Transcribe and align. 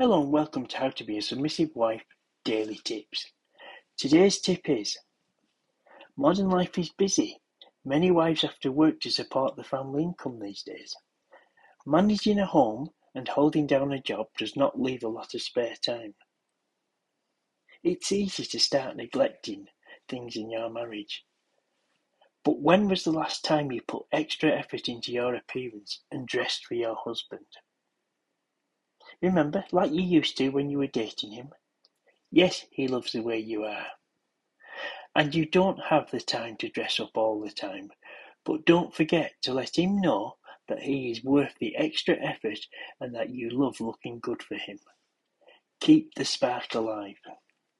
Hello 0.00 0.22
and 0.22 0.32
welcome 0.32 0.64
to 0.64 0.78
How 0.78 0.88
to 0.88 1.04
Be 1.04 1.18
a 1.18 1.22
Submissive 1.22 1.72
Wife 1.74 2.06
Daily 2.42 2.80
Tips. 2.84 3.32
Today's 3.98 4.40
tip 4.40 4.66
is 4.66 4.96
Modern 6.16 6.48
life 6.48 6.78
is 6.78 6.88
busy. 6.88 7.36
Many 7.84 8.10
wives 8.10 8.40
have 8.40 8.58
to 8.60 8.72
work 8.72 9.00
to 9.00 9.10
support 9.10 9.56
the 9.56 9.62
family 9.62 10.02
income 10.04 10.40
these 10.40 10.62
days. 10.62 10.96
Managing 11.84 12.38
a 12.38 12.46
home 12.46 12.88
and 13.14 13.28
holding 13.28 13.66
down 13.66 13.92
a 13.92 14.00
job 14.00 14.28
does 14.38 14.56
not 14.56 14.80
leave 14.80 15.02
a 15.02 15.08
lot 15.08 15.34
of 15.34 15.42
spare 15.42 15.76
time. 15.84 16.14
It's 17.82 18.10
easy 18.10 18.44
to 18.46 18.58
start 18.58 18.96
neglecting 18.96 19.66
things 20.08 20.34
in 20.34 20.50
your 20.50 20.70
marriage. 20.70 21.26
But 22.42 22.58
when 22.58 22.88
was 22.88 23.04
the 23.04 23.12
last 23.12 23.44
time 23.44 23.70
you 23.70 23.82
put 23.82 24.06
extra 24.12 24.50
effort 24.50 24.88
into 24.88 25.12
your 25.12 25.34
appearance 25.34 26.00
and 26.10 26.26
dressed 26.26 26.64
for 26.64 26.72
your 26.72 26.96
husband? 27.04 27.44
Remember, 29.22 29.64
like 29.72 29.92
you 29.92 30.02
used 30.02 30.36
to 30.38 30.48
when 30.50 30.70
you 30.70 30.78
were 30.78 30.86
dating 30.86 31.32
him? 31.32 31.50
Yes, 32.30 32.66
he 32.70 32.88
loves 32.88 33.12
the 33.12 33.22
way 33.22 33.38
you 33.38 33.64
are. 33.64 33.86
And 35.14 35.34
you 35.34 35.46
don't 35.46 35.80
have 35.88 36.10
the 36.10 36.20
time 36.20 36.56
to 36.58 36.68
dress 36.68 37.00
up 37.00 37.10
all 37.16 37.40
the 37.40 37.50
time, 37.50 37.90
but 38.44 38.64
don't 38.64 38.94
forget 38.94 39.32
to 39.42 39.52
let 39.52 39.76
him 39.76 40.00
know 40.00 40.36
that 40.68 40.82
he 40.82 41.10
is 41.10 41.24
worth 41.24 41.54
the 41.60 41.76
extra 41.76 42.16
effort 42.16 42.60
and 43.00 43.14
that 43.14 43.30
you 43.30 43.50
love 43.50 43.80
looking 43.80 44.20
good 44.20 44.42
for 44.42 44.54
him. 44.54 44.78
Keep 45.80 46.14
the 46.14 46.24
spark 46.24 46.74
alive. 46.74 47.16